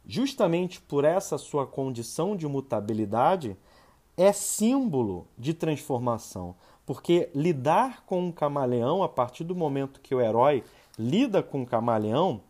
justamente 0.06 0.80
por 0.80 1.04
essa 1.04 1.38
sua 1.38 1.66
condição 1.66 2.36
de 2.36 2.46
mutabilidade, 2.46 3.56
é 4.16 4.32
símbolo 4.32 5.26
de 5.36 5.52
transformação. 5.52 6.54
Porque 6.86 7.30
lidar 7.34 8.04
com 8.04 8.28
um 8.28 8.32
camaleão, 8.32 9.02
a 9.02 9.08
partir 9.08 9.44
do 9.44 9.54
momento 9.54 10.00
que 10.00 10.14
o 10.14 10.20
herói 10.20 10.62
lida 10.98 11.42
com 11.42 11.62
o 11.62 11.66
camaleão, 11.66 12.42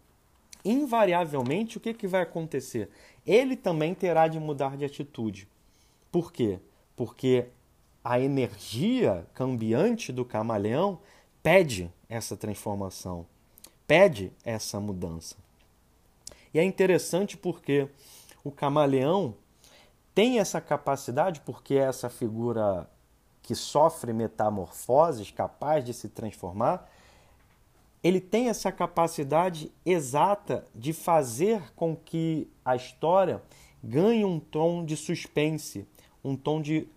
invariavelmente 0.64 1.76
o 1.76 1.80
que, 1.80 1.94
que 1.94 2.06
vai 2.06 2.22
acontecer? 2.22 2.90
Ele 3.26 3.56
também 3.56 3.94
terá 3.94 4.26
de 4.26 4.40
mudar 4.40 4.76
de 4.76 4.84
atitude. 4.84 5.48
Por 6.10 6.32
quê? 6.32 6.58
Porque 6.96 7.46
a 8.02 8.20
energia 8.20 9.26
cambiante 9.34 10.12
do 10.12 10.24
camaleão 10.24 10.98
pede 11.42 11.90
essa 12.08 12.36
transformação, 12.36 13.26
pede 13.86 14.32
essa 14.44 14.80
mudança. 14.80 15.36
E 16.52 16.58
é 16.58 16.64
interessante 16.64 17.36
porque 17.36 17.88
o 18.44 18.50
camaleão 18.50 19.34
tem 20.14 20.38
essa 20.38 20.60
capacidade, 20.60 21.40
porque 21.40 21.74
é 21.74 21.88
essa 21.88 22.08
figura 22.08 22.88
que 23.44 23.54
sofre 23.54 24.10
metamorfoses, 24.14 25.30
capaz 25.30 25.84
de 25.84 25.92
se 25.92 26.08
transformar, 26.08 26.90
ele 28.02 28.18
tem 28.18 28.48
essa 28.48 28.72
capacidade 28.72 29.70
exata 29.84 30.64
de 30.74 30.94
fazer 30.94 31.62
com 31.74 31.94
que 31.94 32.50
a 32.64 32.74
história 32.74 33.42
ganhe 33.82 34.24
um 34.24 34.40
tom 34.40 34.82
de 34.82 34.96
suspense, 34.96 35.86
um 36.24 36.34
tom 36.34 36.60
de 36.62 36.88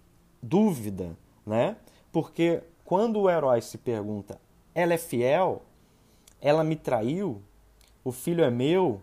dúvida, 0.42 1.18
né? 1.46 1.76
Porque 2.14 2.64
quando 2.86 3.20
o 3.20 3.30
herói 3.30 3.62
se 3.62 3.78
pergunta: 3.78 4.40
ela 4.74 4.94
é 4.94 4.98
fiel? 4.98 5.64
Ela 6.40 6.64
me 6.64 6.78
traiu? 6.78 7.42
O 8.06 8.12
filho 8.14 8.44
é 8.44 8.50
meu? 8.50 9.02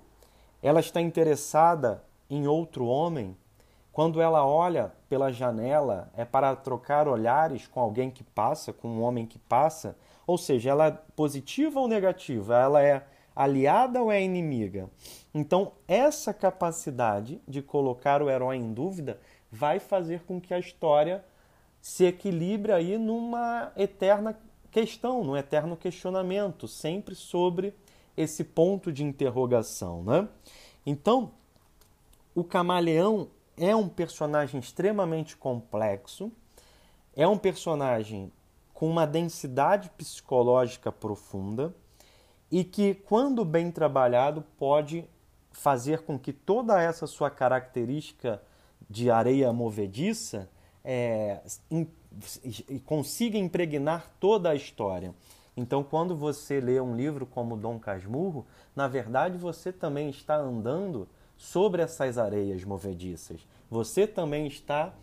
Ela 0.62 0.80
está 0.80 0.98
interessada 0.98 2.02
em 2.30 2.46
outro 2.46 2.86
homem? 2.86 3.36
Quando 3.92 4.20
ela 4.22 4.46
olha 4.46 4.94
pela 5.14 5.30
janela, 5.30 6.10
é 6.16 6.24
para 6.24 6.56
trocar 6.56 7.06
olhares 7.06 7.68
com 7.68 7.78
alguém 7.78 8.10
que 8.10 8.24
passa, 8.24 8.72
com 8.72 8.88
um 8.88 9.00
homem 9.00 9.24
que 9.24 9.38
passa? 9.38 9.96
Ou 10.26 10.36
seja, 10.36 10.70
ela 10.70 10.86
é 10.88 10.98
positiva 11.14 11.78
ou 11.78 11.86
negativa? 11.86 12.58
Ela 12.58 12.82
é 12.82 13.06
aliada 13.36 14.02
ou 14.02 14.10
é 14.10 14.20
inimiga? 14.20 14.90
Então, 15.32 15.70
essa 15.86 16.34
capacidade 16.34 17.40
de 17.46 17.62
colocar 17.62 18.22
o 18.22 18.28
herói 18.28 18.56
em 18.56 18.72
dúvida 18.72 19.20
vai 19.52 19.78
fazer 19.78 20.22
com 20.22 20.40
que 20.40 20.52
a 20.52 20.58
história 20.58 21.24
se 21.80 22.04
equilibre 22.04 22.72
aí 22.72 22.98
numa 22.98 23.70
eterna 23.76 24.36
questão, 24.72 25.22
num 25.22 25.36
eterno 25.36 25.76
questionamento, 25.76 26.66
sempre 26.66 27.14
sobre 27.14 27.72
esse 28.16 28.42
ponto 28.42 28.90
de 28.90 29.04
interrogação, 29.04 30.02
né? 30.02 30.28
Então, 30.84 31.30
o 32.34 32.42
camaleão 32.42 33.28
é 33.56 33.74
um 33.74 33.88
personagem 33.88 34.60
extremamente 34.60 35.36
complexo, 35.36 36.32
é 37.14 37.26
um 37.26 37.38
personagem 37.38 38.32
com 38.72 38.88
uma 38.88 39.06
densidade 39.06 39.90
psicológica 39.90 40.90
profunda 40.90 41.74
e 42.50 42.64
que, 42.64 42.94
quando 42.94 43.44
bem 43.44 43.70
trabalhado, 43.70 44.42
pode 44.58 45.08
fazer 45.52 46.02
com 46.02 46.18
que 46.18 46.32
toda 46.32 46.82
essa 46.82 47.06
sua 47.06 47.30
característica 47.30 48.42
de 48.90 49.10
areia 49.10 49.52
movediça 49.52 50.50
é, 50.84 51.40
in, 51.70 51.86
consiga 52.84 53.38
impregnar 53.38 54.10
toda 54.20 54.50
a 54.50 54.54
história. 54.54 55.14
Então, 55.56 55.84
quando 55.84 56.16
você 56.16 56.60
lê 56.60 56.80
um 56.80 56.96
livro 56.96 57.24
como 57.24 57.56
Dom 57.56 57.78
Casmurro, 57.78 58.44
na 58.74 58.88
verdade 58.88 59.38
você 59.38 59.72
também 59.72 60.10
está 60.10 60.36
andando 60.36 61.08
sobre 61.44 61.82
essas 61.82 62.16
areias 62.16 62.64
movediças. 62.64 63.46
Você 63.70 64.06
também 64.06 64.46
está 64.46 64.94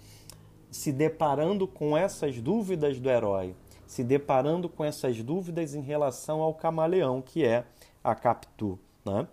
se 0.71 0.91
deparando 0.91 1.67
com 1.67 1.95
essas 1.95 2.41
dúvidas 2.41 2.99
do 2.99 3.09
herói, 3.09 3.55
se 3.85 4.03
deparando 4.03 4.67
com 4.67 4.83
essas 4.83 5.21
dúvidas 5.21 5.75
em 5.75 5.81
relação 5.81 6.41
ao 6.41 6.53
camaleão, 6.53 7.21
que 7.21 7.45
é 7.45 7.63
a 8.03 8.15
Capitu. 8.15 8.79
Né? 9.05 9.27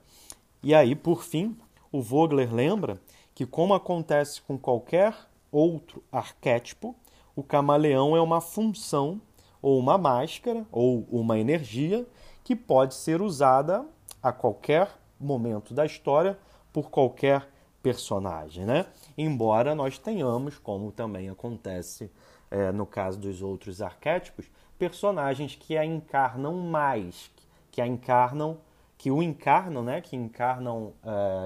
E 0.63 0.75
aí, 0.75 0.95
por 0.95 1.23
fim, 1.23 1.57
o 1.91 2.03
Vogler 2.03 2.55
lembra 2.55 3.01
que, 3.35 3.47
como 3.47 3.73
acontece 3.73 4.43
com 4.43 4.59
qualquer 4.59 5.15
outro 5.51 6.05
arquétipo, 6.13 6.95
o 7.35 7.43
camaleão 7.43 8.17
é 8.17 8.21
uma 8.21 8.43
função 8.43 9.19
ou 9.63 9.79
uma 9.79 9.97
máscara 9.97 10.67
ou 10.71 11.07
uma 11.11 11.39
energia 11.39 12.07
que 12.45 12.55
pode 12.55 12.95
ser 12.95 13.23
usada 13.23 13.87
a 14.23 14.31
qualquer 14.31 14.91
momento 15.19 15.73
da 15.73 15.87
história 15.87 16.39
por 16.73 16.91
qualquer 16.91 17.49
personagem, 17.83 18.65
né? 18.65 18.87
Embora 19.17 19.75
nós 19.75 19.99
tenhamos, 19.99 20.59
como 20.59 20.93
também 20.93 21.29
acontece 21.29 22.11
é, 22.51 22.73
no 22.73 22.87
caso 22.87 23.19
dos 23.19 23.43
outros 23.43 23.81
arquétipos, 23.81 24.47
personagens 24.79 25.55
que 25.55 25.77
a 25.77 25.85
encarnam 25.85 26.55
mais, 26.55 27.31
que 27.71 27.81
a 27.81 27.87
encarnam, 27.87 28.59
que 28.97 29.11
o 29.11 29.23
encarnam, 29.23 29.83
né? 29.83 30.01
Que 30.01 30.17
encarnam 30.17 30.93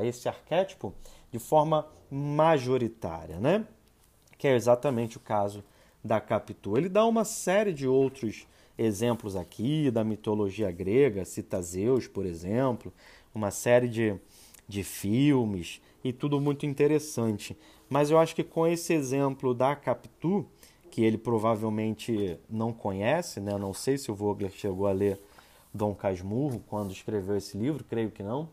é, 0.01 0.07
esse 0.07 0.29
arquétipo 0.29 0.95
de 1.31 1.39
forma 1.39 1.87
majoritária, 2.11 3.39
né? 3.39 3.65
Que 4.39 4.49
é 4.49 4.55
exatamente 4.55 5.17
o 5.17 5.21
caso 5.21 5.63
da 6.03 6.21
Capitu. 6.21 6.77
Ele 6.77 6.89
dá 6.89 7.07
uma 7.07 7.25
série 7.25 7.73
de 7.73 7.87
outros 7.87 8.47
exemplos 8.77 9.37
aqui 9.37 9.91
da 9.91 10.03
mitologia 10.03 10.71
grega, 10.71 11.25
cita 11.25 11.61
Zeus, 11.63 12.09
por 12.09 12.27
exemplo, 12.27 12.93
uma 13.35 13.51
série 13.51 13.89
de, 13.89 14.15
de 14.73 14.83
filmes 14.83 15.83
e 16.03 16.13
tudo 16.13 16.41
muito 16.41 16.65
interessante. 16.65 17.57
Mas 17.91 18.11
eu 18.11 18.19
acho 18.19 18.35
que 18.35 18.43
com 18.43 18.67
esse 18.67 18.95
exemplo 18.95 19.53
da 19.53 19.77
Capitu, 19.77 20.47
que 20.91 21.05
ele 21.05 21.19
provavelmente 21.19 22.39
não 22.49 22.73
conhece, 22.73 23.39
né? 23.39 23.57
não 23.59 23.75
sei 23.75 23.99
se 23.99 24.11
o 24.11 24.15
Vogler 24.15 24.51
chegou 24.51 24.87
a 24.87 24.93
ler 24.93 25.21
Dom 25.75 25.95
Casmurro 25.95 26.63
quando 26.67 26.91
escreveu 26.91 27.37
esse 27.37 27.57
livro, 27.57 27.85
creio 27.85 28.11
que 28.11 28.23
não. 28.23 28.49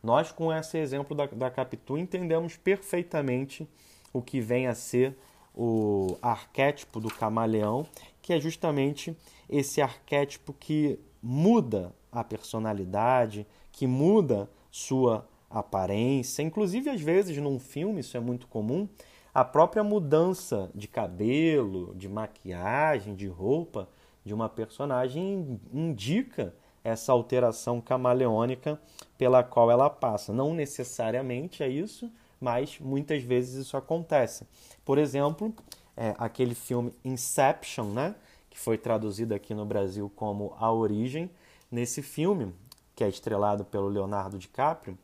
Nós, 0.00 0.30
com 0.30 0.52
esse 0.52 0.78
exemplo 0.78 1.16
da, 1.16 1.26
da 1.26 1.50
Capitu, 1.50 1.98
entendemos 1.98 2.56
perfeitamente 2.56 3.68
o 4.12 4.22
que 4.22 4.40
vem 4.40 4.68
a 4.68 4.74
ser 4.74 5.16
o 5.54 6.16
arquétipo 6.22 7.00
do 7.00 7.08
camaleão, 7.08 7.86
que 8.22 8.32
é 8.32 8.40
justamente 8.40 9.16
esse 9.48 9.80
arquétipo 9.80 10.52
que 10.52 10.98
muda 11.22 11.92
a 12.12 12.22
personalidade, 12.22 13.46
que 13.72 13.86
muda 13.86 14.48
sua 14.70 15.26
aparência. 15.58 16.42
Inclusive, 16.42 16.90
às 16.90 17.00
vezes, 17.00 17.36
num 17.38 17.58
filme, 17.58 18.00
isso 18.00 18.16
é 18.16 18.20
muito 18.20 18.46
comum, 18.46 18.88
a 19.32 19.44
própria 19.44 19.82
mudança 19.82 20.70
de 20.74 20.86
cabelo, 20.86 21.94
de 21.96 22.08
maquiagem, 22.08 23.14
de 23.14 23.26
roupa 23.26 23.88
de 24.24 24.32
uma 24.32 24.48
personagem 24.48 25.60
indica 25.72 26.54
essa 26.82 27.12
alteração 27.12 27.80
camaleônica 27.80 28.80
pela 29.18 29.42
qual 29.42 29.70
ela 29.70 29.90
passa. 29.90 30.32
Não 30.32 30.54
necessariamente 30.54 31.62
é 31.62 31.68
isso, 31.68 32.10
mas 32.40 32.78
muitas 32.78 33.22
vezes 33.22 33.66
isso 33.66 33.76
acontece. 33.76 34.46
Por 34.84 34.98
exemplo, 34.98 35.54
é, 35.96 36.14
aquele 36.18 36.54
filme 36.54 36.92
Inception, 37.04 37.86
né, 37.86 38.14
que 38.50 38.58
foi 38.58 38.78
traduzido 38.78 39.34
aqui 39.34 39.54
no 39.54 39.64
Brasil 39.64 40.10
como 40.14 40.54
A 40.58 40.70
Origem. 40.72 41.30
Nesse 41.70 42.02
filme, 42.02 42.54
que 42.94 43.02
é 43.02 43.08
estrelado 43.08 43.64
pelo 43.64 43.88
Leonardo 43.88 44.38
DiCaprio, 44.38 44.96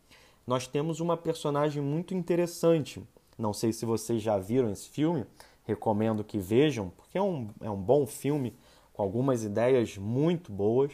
nós 0.51 0.67
temos 0.67 0.99
uma 0.99 1.17
personagem 1.17 1.81
muito 1.81 2.13
interessante. 2.13 3.01
Não 3.39 3.53
sei 3.53 3.73
se 3.73 3.87
vocês 3.87 4.21
já 4.21 4.37
viram 4.37 4.73
esse 4.73 4.89
filme, 4.89 5.25
recomendo 5.63 6.25
que 6.25 6.39
vejam, 6.39 6.91
porque 6.91 7.17
é 7.17 7.23
um, 7.23 7.51
é 7.61 7.71
um 7.71 7.81
bom 7.81 8.05
filme 8.05 8.57
com 8.93 9.01
algumas 9.01 9.45
ideias 9.45 9.97
muito 9.97 10.51
boas, 10.51 10.91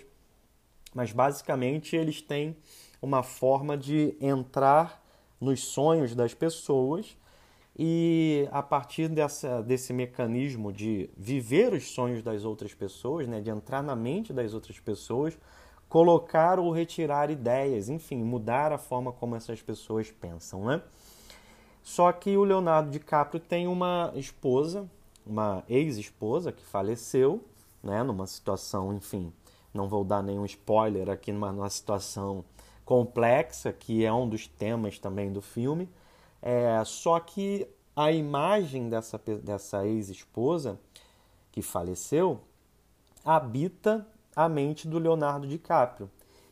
mas 0.95 1.11
basicamente 1.11 1.97
eles 1.97 2.21
têm 2.21 2.55
uma 3.01 3.23
forma 3.23 3.79
de 3.79 4.14
entrar 4.21 5.03
nos 5.40 5.64
sonhos 5.64 6.14
das 6.14 6.35
pessoas 6.35 7.16
e 7.79 8.47
a 8.53 8.62
partir 8.62 9.09
dessa, 9.09 9.62
desse 9.62 9.90
mecanismo 9.95 10.71
de 10.71 11.09
viver 11.16 11.73
os 11.73 11.95
sonhos 11.95 12.23
das 12.23 12.45
outras 12.45 12.75
pessoas, 12.75 13.27
né, 13.27 13.40
de 13.40 13.49
entrar 13.49 13.83
na 13.83 13.97
mente 13.97 14.35
das 14.35 14.53
outras 14.53 14.79
pessoas, 14.79 15.38
colocar 15.88 16.59
ou 16.59 16.70
retirar 16.70 17.31
ideias, 17.31 17.88
enfim, 17.88 18.18
mudar 18.18 18.72
a 18.72 18.79
forma 18.79 19.12
como 19.12 19.37
essas 19.37 19.62
pessoas 19.62 20.11
pensam, 20.11 20.64
né? 20.64 20.83
Só 21.83 22.11
que 22.11 22.37
o 22.37 22.42
Leonardo 22.42 22.90
DiCaprio 22.90 23.40
tem 23.40 23.68
uma 23.68 24.12
esposa, 24.16 24.90
uma 25.25 25.62
ex-esposa 25.68 26.51
que 26.51 26.64
faleceu, 26.64 27.44
né, 27.83 28.03
numa 28.03 28.27
situação, 28.27 28.92
enfim, 28.92 29.33
não 29.72 29.88
vou 29.88 30.03
dar 30.03 30.22
nenhum 30.22 30.44
spoiler 30.44 31.09
aqui, 31.09 31.31
numa, 31.31 31.70
situação 31.70 32.44
complexa, 32.85 33.72
que 33.72 34.05
é 34.05 34.12
um 34.12 34.29
dos 34.29 34.49
temas 34.49 34.99
também 34.99 35.33
do 35.33 35.40
filme. 35.40 35.88
É, 36.42 36.83
só 36.85 37.20
que 37.20 37.68
a 37.94 38.11
imagem 38.11 38.88
dessa, 38.88 39.18
dessa 39.42 39.87
ex-esposa 39.87 40.79
que 41.53 41.62
faleceu 41.62 42.40
habita 43.25 44.07
a 44.37 44.49
mente 44.49 44.87
do 44.87 44.99
Leonardo 44.99 45.49
DiCaprio. 45.49 46.11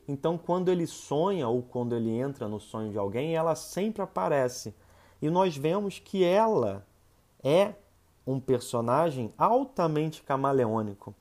Então, 0.09 0.37
quando 0.39 0.71
ele 0.71 0.87
sonha 0.87 1.47
ou 1.47 1.63
quando 1.63 1.95
ele 1.95 2.11
entra 2.11 2.49
no 2.49 2.59
sonho 2.59 2.91
de 2.91 2.99
alguém, 2.99 3.37
ela 3.37 3.55
sempre 3.55 4.03
aparece. 4.03 4.75
E 5.21 5.31
nós 5.31 5.57
vemos 5.57 5.99
que 5.99 6.25
ela 6.25 6.87
é 7.43 7.75
um 8.27 8.41
personagem 8.41 9.33
altamente 9.37 10.23
camaleônico, 10.23 11.15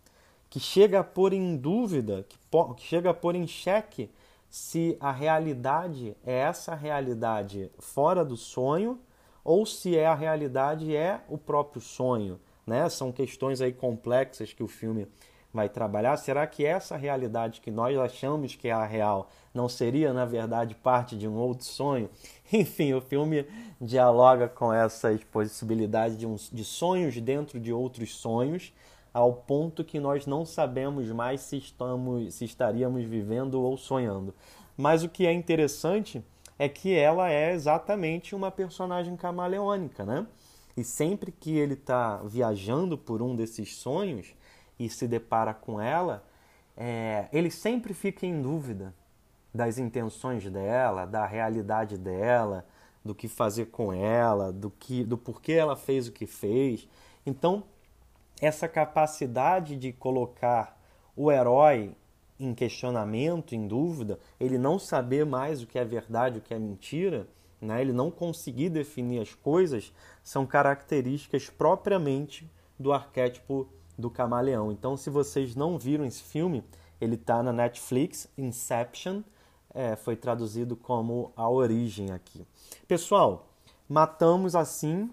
que 0.50 0.60
chega 0.60 1.02
a 1.02 1.04
pôr 1.04 1.34
em 1.34 1.58
dúvida, 1.58 2.26
que, 2.28 2.38
que 2.78 2.84
chega 2.84 3.10
a 3.10 3.14
pôr 3.14 3.36
em 3.36 3.46
xeque 3.46 4.10
se 4.50 4.96
a 5.00 5.12
realidade 5.12 6.16
é 6.24 6.34
essa 6.34 6.76
realidade 6.76 7.72
fora 7.80 8.24
do 8.24 8.38
sonho 8.38 9.00
ou 9.44 9.66
se 9.66 9.98
é 9.98 10.06
a 10.06 10.14
realidade 10.14 10.96
é 10.96 11.22
o 11.28 11.38
próprio 11.38 11.82
sonho, 11.82 12.40
né? 12.66 12.88
São 12.88 13.12
questões 13.12 13.62
aí 13.62 13.74
complexas 13.74 14.54
que 14.54 14.64
o 14.64 14.68
filme 14.68 15.08
vai 15.54 15.70
trabalhar. 15.70 16.18
Será 16.18 16.48
que 16.48 16.66
essa 16.66 16.98
realidade 16.98 17.62
que 17.62 17.70
nós 17.70 17.98
achamos 17.98 18.56
que 18.56 18.68
é 18.68 18.72
a 18.72 18.86
real 18.86 19.30
não 19.54 19.70
seria 19.70 20.12
na 20.12 20.26
verdade 20.26 20.74
parte 20.74 21.16
de 21.16 21.28
um 21.28 21.36
outro 21.36 21.66
sonho? 21.66 22.10
Enfim, 22.52 22.94
o 22.94 23.02
filme 23.02 23.46
dialoga 23.80 24.48
com 24.48 24.74
essas 24.74 25.24
possibilidades 25.26 26.18
de, 26.18 26.26
uns, 26.26 26.50
de 26.52 26.64
sonhos 26.66 27.16
dentro 27.22 27.60
de 27.60 27.72
outros 27.72 28.16
sonhos 28.16 28.74
ao 29.14 29.32
ponto 29.32 29.84
que 29.84 30.00
nós 30.00 30.26
não 30.26 30.44
sabemos 30.44 31.08
mais 31.10 31.42
se, 31.42 31.58
estamos, 31.58 32.34
se 32.34 32.46
estaríamos 32.46 33.06
vivendo 33.06 33.62
ou 33.62 33.78
sonhando. 33.78 34.34
Mas 34.76 35.04
o 35.04 35.10
que 35.10 35.28
é 35.28 35.32
interessante 35.32 36.24
é 36.58 36.68
que 36.68 36.96
ela 36.96 37.30
é 37.30 37.54
exatamente 37.54 38.34
uma 38.34 38.50
personagem 38.50 39.16
camaleônica, 39.16 40.04
né? 40.04 40.26
E 40.76 40.84
sempre 40.84 41.32
que 41.32 41.56
ele 41.56 41.74
está 41.74 42.18
viajando 42.24 42.98
por 42.98 43.22
um 43.22 43.36
desses 43.36 43.76
sonhos 43.76 44.34
e 44.86 44.90
se 44.90 45.08
depara 45.08 45.54
com 45.54 45.80
ela, 45.80 46.24
é, 46.76 47.28
ele 47.32 47.52
sempre 47.52 47.94
fica 47.94 48.26
em 48.26 48.42
dúvida 48.42 48.94
das 49.54 49.78
intenções 49.78 50.50
dela, 50.50 51.06
da 51.06 51.26
realidade 51.26 51.98
dela, 51.98 52.66
do 53.06 53.14
que 53.14 53.28
fazer 53.28 53.68
com 53.68 53.94
ela, 53.94 54.52
do 54.52 54.70
que, 54.70 55.04
do 55.04 55.18
porquê 55.18 55.54
ela 55.54 55.76
fez 55.76 56.08
o 56.08 56.12
que 56.12 56.26
fez. 56.26 56.88
Então 57.26 57.64
essa 58.42 58.68
capacidade 58.68 59.78
de 59.78 59.94
colocar 59.94 60.78
o 61.16 61.32
herói 61.32 61.96
em 62.40 62.54
questionamento, 62.54 63.54
em 63.54 63.68
dúvida, 63.68 64.20
ele 64.40 64.58
não 64.58 64.78
saber 64.80 65.26
mais 65.26 65.62
o 65.62 65.68
que 65.68 65.78
é 65.80 65.86
verdade, 65.86 66.40
o 66.40 66.42
que 66.42 66.54
é 66.54 66.60
mentira, 66.60 67.28
né? 67.62 67.80
ele 67.80 67.94
não 67.94 68.12
conseguir 68.12 68.70
definir 68.70 69.22
as 69.22 69.34
coisas, 69.34 69.94
são 70.24 70.46
características 70.46 71.50
propriamente 71.50 72.50
do 72.78 72.92
arquétipo 72.92 73.68
do 73.98 74.10
camaleão. 74.10 74.72
Então, 74.72 74.98
se 74.98 75.10
vocês 75.10 75.56
não 75.56 75.78
viram 75.78 76.06
esse 76.06 76.24
filme, 76.24 76.64
ele 77.00 77.16
está 77.16 77.44
na 77.44 77.52
Netflix, 77.52 78.28
Inception, 78.38 79.22
é, 79.74 79.96
foi 79.96 80.16
traduzido 80.16 80.76
como 80.76 81.32
A 81.36 81.50
Origem 81.50 82.12
aqui. 82.12 82.46
Pessoal, 82.88 83.48
matamos 83.90 84.56
assim 84.56 85.10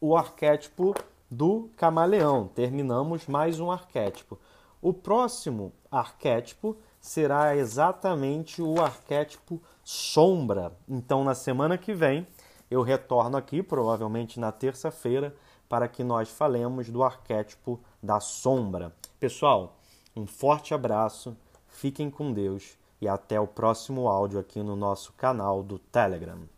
o 0.00 0.16
arquétipo 0.16 0.94
do 1.30 1.68
camaleão. 1.76 2.48
Terminamos 2.48 3.26
mais 3.26 3.58
um 3.58 3.70
arquétipo. 3.70 4.38
O 4.80 4.92
próximo 4.92 5.72
arquétipo 5.90 6.76
será 7.00 7.56
exatamente 7.56 8.62
o 8.62 8.80
arquétipo 8.80 9.60
sombra. 9.82 10.72
Então, 10.88 11.24
na 11.24 11.34
semana 11.34 11.76
que 11.76 11.92
vem, 11.92 12.26
eu 12.70 12.82
retorno 12.82 13.36
aqui, 13.36 13.62
provavelmente 13.62 14.38
na 14.38 14.52
terça-feira, 14.52 15.34
para 15.68 15.88
que 15.88 16.04
nós 16.04 16.28
falemos 16.28 16.88
do 16.88 17.02
arquétipo 17.02 17.80
da 18.04 18.20
sombra. 18.20 18.94
Pessoal, 19.18 19.76
um 20.14 20.26
forte 20.26 20.74
abraço, 20.74 21.36
fiquem 21.66 22.10
com 22.10 22.32
Deus 22.32 22.76
e 23.00 23.08
até 23.08 23.40
o 23.40 23.46
próximo 23.46 24.08
áudio 24.08 24.38
aqui 24.38 24.62
no 24.62 24.76
nosso 24.76 25.12
canal 25.14 25.62
do 25.62 25.78
Telegram. 25.78 26.53